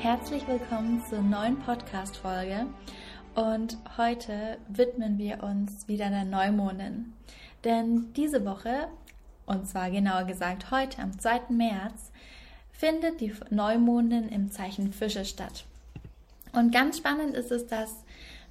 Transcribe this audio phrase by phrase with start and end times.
[0.00, 2.64] Herzlich willkommen zur neuen Podcast-Folge
[3.34, 7.12] und heute widmen wir uns wieder der Neumondin.
[7.64, 8.88] Denn diese Woche,
[9.44, 11.50] und zwar genauer gesagt heute am 2.
[11.50, 12.12] März,
[12.72, 15.66] findet die Neumondin im Zeichen Fische statt.
[16.54, 18.02] Und ganz spannend ist es, dass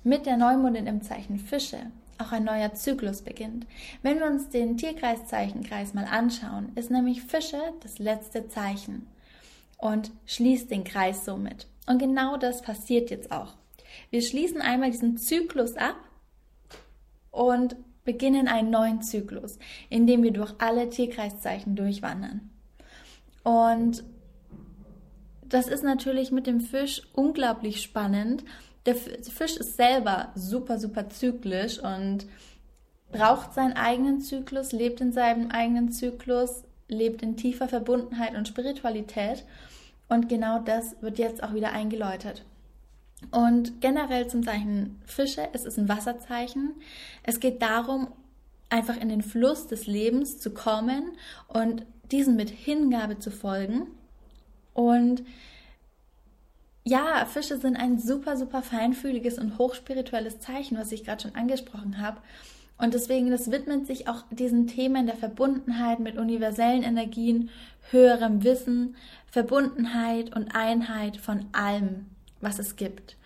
[0.03, 1.79] mit der Neumondin im Zeichen Fische
[2.19, 3.65] auch ein neuer Zyklus beginnt.
[4.03, 9.07] Wenn wir uns den Tierkreiszeichenkreis mal anschauen, ist nämlich Fische das letzte Zeichen
[9.79, 11.65] und schließt den Kreis somit.
[11.87, 13.55] Und genau das passiert jetzt auch.
[14.11, 15.95] Wir schließen einmal diesen Zyklus ab
[17.31, 19.57] und beginnen einen neuen Zyklus,
[19.89, 22.49] in dem wir durch alle Tierkreiszeichen durchwandern.
[23.43, 24.03] Und
[25.43, 28.43] das ist natürlich mit dem Fisch unglaublich spannend.
[28.85, 32.27] Der Fisch ist selber super, super zyklisch und
[33.11, 39.45] braucht seinen eigenen Zyklus, lebt in seinem eigenen Zyklus, lebt in tiefer Verbundenheit und Spiritualität.
[40.07, 42.43] Und genau das wird jetzt auch wieder eingeläutet.
[43.31, 46.73] Und generell zum Zeichen Fische, es ist ein Wasserzeichen.
[47.23, 48.07] Es geht darum,
[48.69, 51.11] einfach in den Fluss des Lebens zu kommen
[51.47, 53.87] und diesen mit Hingabe zu folgen
[54.73, 55.23] und
[56.85, 62.01] ja, Fische sind ein super, super feinfühliges und hochspirituelles Zeichen, was ich gerade schon angesprochen
[62.01, 62.21] habe.
[62.79, 67.49] Und deswegen, das widmet sich auch diesen Themen der Verbundenheit mit universellen Energien,
[67.91, 68.95] höherem Wissen,
[69.27, 72.07] Verbundenheit und Einheit von allem,
[72.41, 73.17] was es gibt.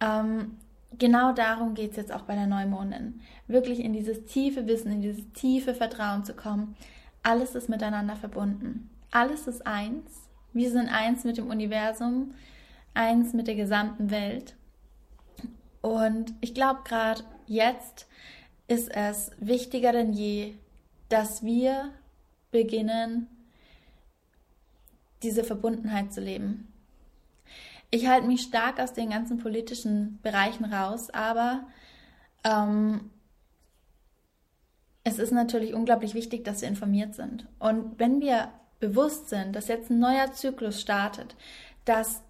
[0.00, 0.58] Ähm,
[0.98, 3.20] genau darum geht es jetzt auch bei der Neumondin.
[3.48, 6.76] Wirklich in dieses tiefe Wissen, in dieses tiefe Vertrauen zu kommen.
[7.24, 8.90] Alles ist miteinander verbunden.
[9.10, 10.24] Alles ist eins
[10.54, 12.32] wir sind eins mit dem Universum,
[12.94, 14.54] eins mit der gesamten Welt.
[15.82, 18.06] Und ich glaube, gerade jetzt
[18.66, 20.54] ist es wichtiger denn je,
[21.08, 21.90] dass wir
[22.50, 23.28] beginnen,
[25.22, 26.72] diese Verbundenheit zu leben.
[27.90, 31.66] Ich halte mich stark aus den ganzen politischen Bereichen raus, aber
[32.44, 33.10] ähm,
[35.04, 37.46] es ist natürlich unglaublich wichtig, dass wir informiert sind.
[37.58, 38.48] Und wenn wir
[38.80, 41.36] bewusst sind, dass jetzt ein neuer Zyklus startet,
[41.84, 42.22] dass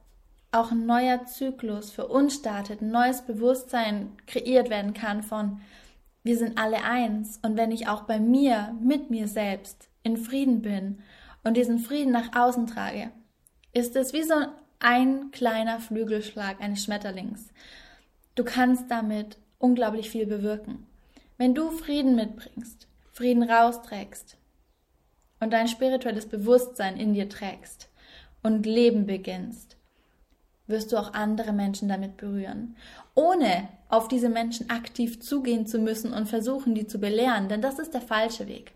[0.52, 5.60] auch ein neuer Zyklus für uns startet, ein neues Bewusstsein kreiert werden kann von
[6.24, 10.62] wir sind alle eins und wenn ich auch bei mir, mit mir selbst in Frieden
[10.62, 10.98] bin
[11.44, 13.10] und diesen Frieden nach außen trage,
[13.72, 14.34] ist es wie so
[14.80, 17.48] ein kleiner Flügelschlag eines Schmetterlings.
[18.34, 20.86] Du kannst damit unglaublich viel bewirken.
[21.38, 24.36] Wenn du Frieden mitbringst, Frieden rausträgst,
[25.40, 27.90] und dein spirituelles Bewusstsein in dir trägst
[28.42, 29.73] und Leben beginnst,
[30.66, 32.76] wirst du auch andere Menschen damit berühren,
[33.14, 37.78] ohne auf diese Menschen aktiv zugehen zu müssen und versuchen, die zu belehren, denn das
[37.78, 38.72] ist der falsche Weg.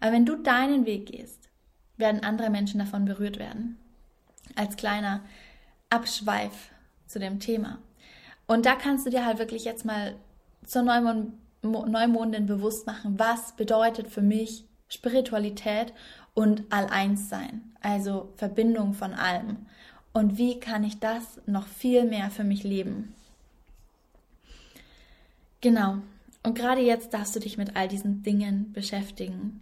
[0.00, 1.48] Aber wenn du deinen Weg gehst,
[1.96, 3.78] werden andere Menschen davon berührt werden.
[4.54, 5.22] Als kleiner
[5.90, 6.70] Abschweif
[7.06, 7.78] zu dem Thema.
[8.46, 10.14] Und da kannst du dir halt wirklich jetzt mal
[10.64, 15.92] zur Neumond Neumondin bewusst machen, was bedeutet für mich Spiritualität
[16.34, 19.66] und All-Eins-Sein, also Verbindung von allem.
[20.16, 23.12] Und wie kann ich das noch viel mehr für mich leben?
[25.60, 25.98] Genau.
[26.42, 29.60] Und gerade jetzt darfst du dich mit all diesen Dingen beschäftigen.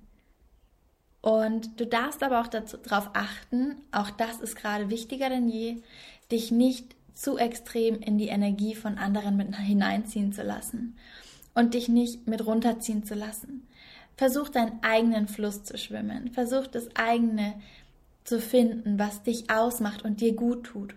[1.22, 5.78] Und du darfst aber auch darauf achten, auch das ist gerade wichtiger denn je,
[6.30, 10.96] dich nicht zu extrem in die Energie von anderen mit hineinziehen zu lassen
[11.56, 13.66] und dich nicht mit runterziehen zu lassen.
[14.16, 16.30] Versuch deinen eigenen Fluss zu schwimmen.
[16.32, 17.54] Versuch das eigene
[18.24, 20.94] zu finden, was dich ausmacht und dir gut tut.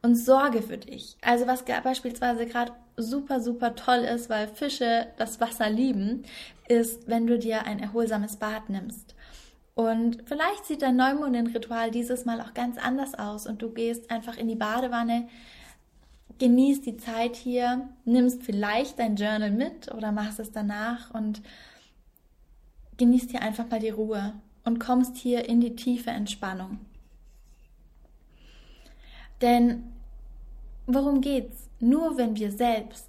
[0.00, 1.16] Und sorge für dich.
[1.20, 6.24] Also was beispielsweise gerade super, super toll ist, weil Fische das Wasser lieben,
[6.68, 9.14] ist, wenn du dir ein erholsames Bad nimmst.
[9.74, 14.36] Und vielleicht sieht dein Neumondin-Ritual dieses Mal auch ganz anders aus und du gehst einfach
[14.36, 15.28] in die Badewanne,
[16.38, 21.40] genießt die Zeit hier, nimmst vielleicht dein Journal mit oder machst es danach und
[22.98, 26.78] genießt hier einfach mal die Ruhe und kommst hier in die tiefe Entspannung.
[29.40, 29.84] Denn
[30.86, 31.68] worum geht's?
[31.80, 33.08] Nur wenn wir selbst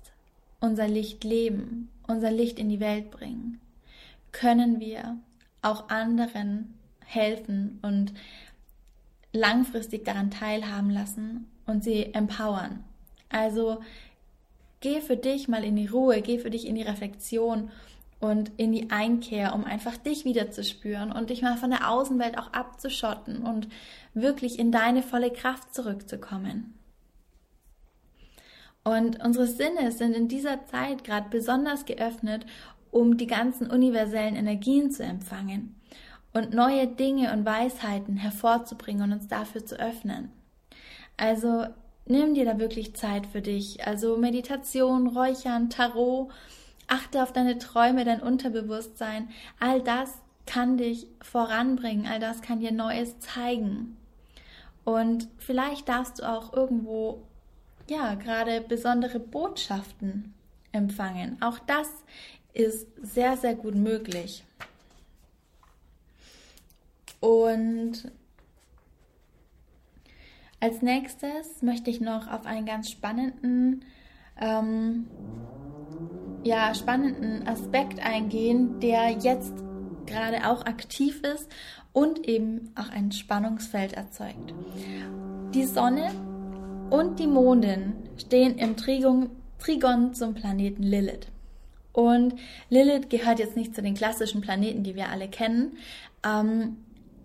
[0.60, 3.60] unser Licht leben, unser Licht in die Welt bringen,
[4.32, 5.18] können wir
[5.62, 6.74] auch anderen
[7.06, 8.14] helfen und
[9.32, 12.84] langfristig daran teilhaben lassen und sie empowern.
[13.30, 13.82] Also
[14.80, 17.72] geh für dich mal in die Ruhe, geh für dich in die Reflexion
[18.24, 21.92] und in die Einkehr, um einfach dich wieder zu spüren und dich mal von der
[21.92, 23.68] Außenwelt auch abzuschotten und
[24.14, 26.74] wirklich in deine volle Kraft zurückzukommen.
[28.86, 32.46] Und unsere Sinne sind in dieser Zeit gerade besonders geöffnet,
[32.92, 35.76] um die ganzen universellen Energien zu empfangen
[36.32, 40.32] und neue Dinge und Weisheiten hervorzubringen und uns dafür zu öffnen.
[41.18, 41.66] Also
[42.06, 43.86] nimm dir da wirklich Zeit für dich.
[43.86, 46.32] Also Meditation, Räuchern, Tarot,
[46.88, 49.30] achte auf deine Träume, dein Unterbewusstsein.
[49.60, 50.14] All das
[50.46, 53.98] kann dich voranbringen, all das kann dir Neues zeigen.
[54.84, 57.24] Und vielleicht darfst du auch irgendwo,
[57.90, 60.34] ja, gerade besondere Botschaften
[60.72, 61.42] empfangen.
[61.42, 61.90] Auch das
[62.54, 64.44] ist sehr, sehr gut möglich.
[67.20, 68.12] Und
[70.60, 73.86] als nächstes möchte ich noch auf einen ganz spannenden,
[74.40, 75.08] ähm,
[76.44, 79.54] ja, spannenden Aspekt eingehen, der jetzt
[80.06, 81.50] gerade auch aktiv ist
[81.94, 84.54] und eben auch ein Spannungsfeld erzeugt.
[85.54, 86.12] Die Sonne
[86.90, 89.30] und die Mondin stehen im Trigon,
[89.60, 91.28] Trigon zum Planeten Lilith.
[91.94, 92.36] Und
[92.70, 95.78] Lilith gehört jetzt nicht zu den klassischen Planeten, die wir alle kennen,
[96.26, 96.78] ähm,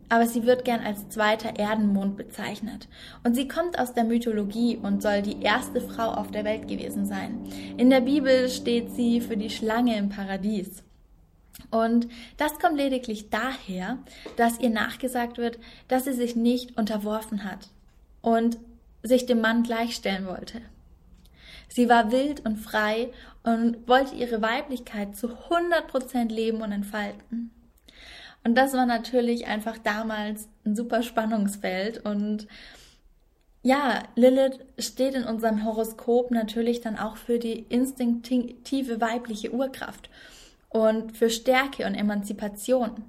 [0.09, 2.89] aber sie wird gern als zweiter Erdenmond bezeichnet.
[3.25, 7.07] Und sie kommt aus der Mythologie und soll die erste Frau auf der Welt gewesen
[7.07, 7.41] sein.
[7.77, 10.83] In der Bibel steht sie für die Schlange im Paradies.
[11.71, 13.99] Und das kommt lediglich daher,
[14.37, 15.59] dass ihr nachgesagt wird,
[15.89, 17.69] dass sie sich nicht unterworfen hat
[18.23, 18.59] und
[19.03, 20.61] sich dem Mann gleichstellen wollte.
[21.69, 23.11] Sie war wild und frei
[23.43, 27.51] und wollte ihre Weiblichkeit zu 100% leben und entfalten.
[28.49, 32.47] Und das war natürlich einfach damals ein super Spannungsfeld und
[33.63, 40.09] ja, Lilith steht in unserem Horoskop natürlich dann auch für die instinktive weibliche Urkraft
[40.71, 43.05] und für Stärke und Emanzipation.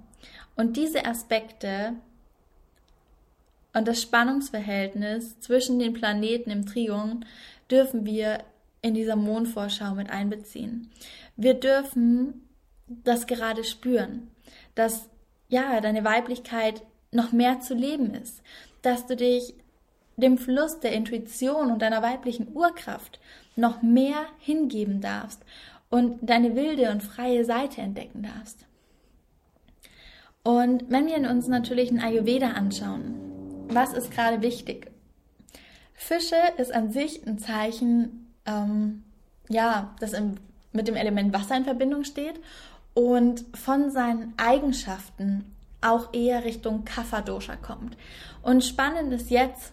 [0.58, 1.94] Und diese Aspekte
[3.74, 7.24] und das Spannungsverhältnis zwischen den Planeten im Trigon
[7.72, 8.40] dürfen wir
[8.82, 10.92] in dieser Mondvorschau mit einbeziehen.
[11.38, 12.42] Wir dürfen
[12.88, 14.32] das gerade spüren,
[14.76, 15.08] dass
[15.50, 18.42] ja, deine Weiblichkeit noch mehr zu leben ist,
[18.82, 19.56] dass du dich
[20.16, 23.20] dem Fluss der Intuition und deiner weiblichen Urkraft
[23.56, 25.44] noch mehr hingeben darfst
[25.90, 28.66] und deine wilde und freie Seite entdecken darfst.
[30.44, 33.16] Und wenn wir uns natürlich ein Ayurveda anschauen,
[33.70, 34.92] was ist gerade wichtig?
[35.94, 39.04] Fische ist an sich ein Zeichen, ähm,
[39.50, 40.36] ja, das im,
[40.72, 42.40] mit dem Element Wasser in Verbindung steht
[43.00, 47.96] und von seinen Eigenschaften auch eher Richtung Kapha-Dosha kommt.
[48.42, 49.72] Und spannend ist jetzt,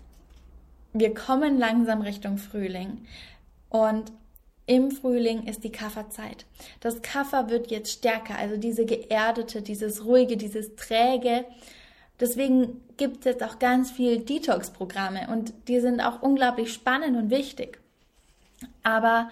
[0.93, 3.05] wir kommen langsam Richtung Frühling
[3.69, 4.13] und
[4.67, 6.47] im Frühling ist die Kafferzeit.
[6.79, 11.47] Das Kaffer wird jetzt stärker, also diese geerdete, dieses ruhige, dieses träge.
[12.21, 17.31] Deswegen gibt es jetzt auch ganz viel Detox-Programme und die sind auch unglaublich spannend und
[17.31, 17.81] wichtig.
[18.85, 19.31] Aber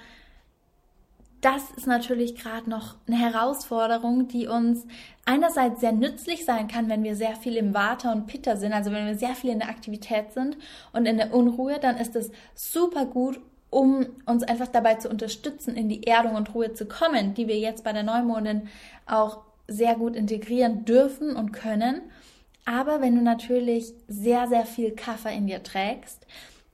[1.45, 4.87] das ist natürlich gerade noch eine Herausforderung, die uns
[5.27, 8.91] einerseits sehr nützlich sein kann, wenn wir sehr viel im Vata und Pitta sind, also
[8.93, 10.57] wenn wir sehr viel in der Aktivität sind
[10.95, 15.77] und in der Unruhe, dann ist es super gut, um uns einfach dabei zu unterstützen,
[15.77, 18.69] in die Erdung und Ruhe zu kommen, die wir jetzt bei der Neumondin
[19.05, 22.01] auch sehr gut integrieren dürfen und können.
[22.65, 26.27] Aber wenn du natürlich sehr, sehr viel Kaffer in dir trägst,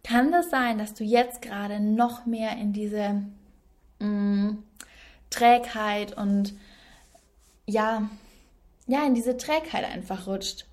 [0.05, 3.23] kann das sein, dass du jetzt gerade noch mehr in diese
[4.01, 4.63] mh, mm,
[5.31, 6.55] Trägheit und
[7.67, 8.09] ja,
[8.87, 10.67] ja, in diese Trägheit einfach rutscht.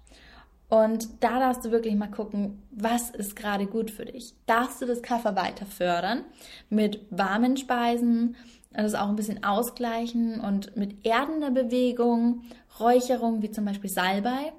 [0.69, 4.33] Und da darfst du wirklich mal gucken, was ist gerade gut für dich.
[4.47, 6.25] Darfst du das Kaffer weiter fördern
[6.69, 8.35] mit warmen Speisen,
[8.71, 12.43] das auch ein bisschen ausgleichen und mit erdender Bewegung,
[12.79, 14.51] Räucherung wie zum Beispiel Salbei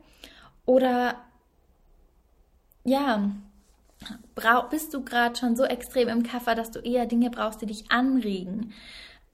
[0.65, 1.17] oder
[2.85, 3.31] ja,
[4.71, 7.91] bist du gerade schon so extrem im Kaffer, dass du eher Dinge brauchst, die dich
[7.91, 8.73] anregen.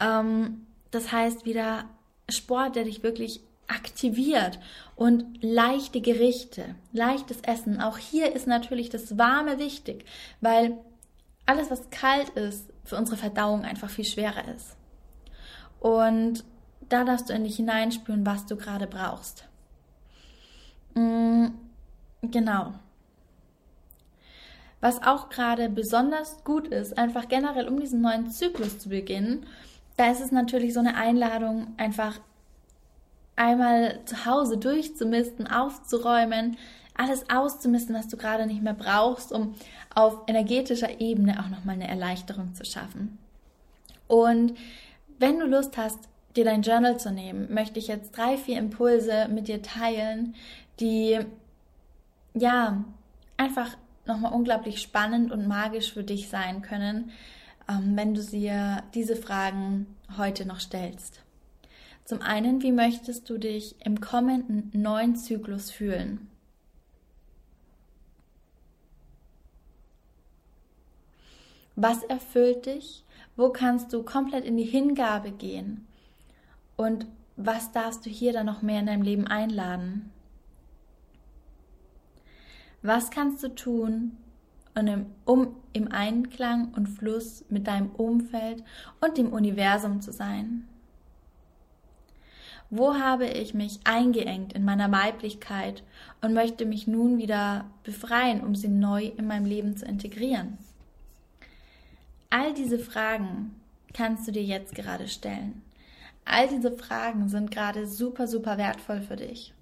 [0.01, 1.85] Ähm, das heißt wieder
[2.29, 4.59] Sport, der dich wirklich aktiviert
[4.97, 7.81] und leichte Gerichte, leichtes Essen.
[7.81, 10.05] Auch hier ist natürlich das Warme wichtig,
[10.41, 10.79] weil
[11.47, 14.77] alles, was kalt ist, für unsere Verdauung einfach viel schwerer ist.
[15.81, 16.45] Und
[16.89, 19.45] da darfst du in dich hineinspüren, was du gerade brauchst.
[20.95, 21.47] Mm,
[22.23, 22.75] genau.
[24.85, 29.47] Was auch gerade besonders gut ist, einfach generell um diesen neuen Zyklus zu beginnen,
[29.97, 32.21] da ist es natürlich so eine Einladung, einfach
[33.35, 36.59] einmal zu Hause durchzumisten, aufzuräumen,
[36.95, 39.55] alles auszumisten, was du gerade nicht mehr brauchst, um
[39.95, 43.17] auf energetischer Ebene auch nochmal eine Erleichterung zu schaffen.
[44.07, 44.53] Und
[45.19, 45.99] wenn du Lust hast,
[46.37, 50.35] dir dein Journal zu nehmen, möchte ich jetzt drei, vier Impulse mit dir teilen,
[50.79, 51.21] die
[52.35, 52.85] ja
[53.39, 57.11] einfach nochmal unglaublich spannend und magisch für dich sein können,
[57.69, 61.21] ähm, wenn du dir diese Fragen heute noch stellst.
[62.05, 66.29] Zum einen, wie möchtest du dich im kommenden neuen Zyklus fühlen?
[71.77, 73.05] Was erfüllt dich?
[73.37, 75.87] Wo kannst du komplett in die Hingabe gehen?
[76.77, 77.07] Und
[77.37, 80.13] was darfst du hier dann noch mehr in deinem Leben einladen?
[82.85, 84.15] Was kannst du tun,
[85.25, 88.63] um im Einklang und Fluss mit deinem Umfeld
[89.01, 90.69] und dem Universum zu sein?
[92.69, 95.83] Wo habe ich mich eingeengt in meiner Weiblichkeit
[96.21, 100.59] und möchte mich nun wieder befreien, um sie neu in meinem Leben zu integrieren?
[102.29, 103.59] All diese Fragen
[103.95, 105.63] kannst du dir jetzt gerade stellen.
[106.27, 109.55] All diese Fragen sind gerade super, super wertvoll für dich.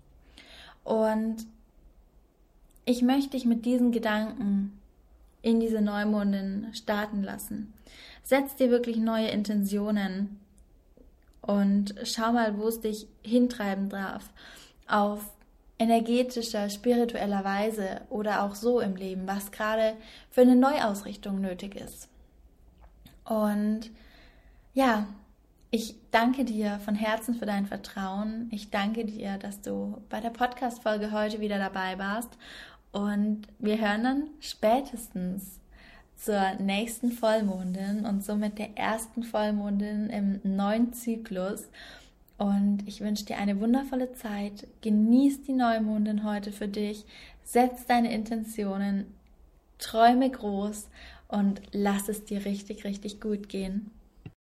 [0.82, 1.46] Und
[2.84, 4.78] ich möchte dich mit diesen Gedanken
[5.42, 7.72] in diese Neumondin starten lassen.
[8.22, 10.40] Setz dir wirklich neue Intentionen
[11.40, 14.30] und schau mal, wo es dich hintreiben darf.
[14.86, 15.32] Auf
[15.78, 19.96] energetischer, spiritueller Weise oder auch so im Leben, was gerade
[20.30, 22.08] für eine Neuausrichtung nötig ist.
[23.24, 23.90] Und
[24.74, 25.06] ja,
[25.72, 28.48] ich danke dir von Herzen für dein Vertrauen.
[28.52, 32.30] Ich danke dir, dass du bei der Podcast-Folge heute wieder dabei warst
[32.92, 35.58] und wir hören dann spätestens
[36.16, 41.68] zur nächsten Vollmondin und somit der ersten Vollmondin im neuen Zyklus.
[42.38, 44.66] Und ich wünsche dir eine wundervolle Zeit.
[44.82, 47.04] Genieß die Neumondin heute für dich.
[47.44, 49.06] Setz deine Intentionen.
[49.78, 50.88] Träume groß
[51.28, 53.90] und lass es dir richtig, richtig gut gehen.